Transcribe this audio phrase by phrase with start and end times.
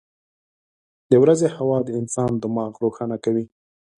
[1.11, 3.45] •د ورځې هوا د انسان دماغ روښانه کوي.